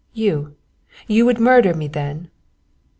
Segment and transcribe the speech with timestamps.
[0.13, 0.55] "You
[1.07, 2.31] you would murder me, then?"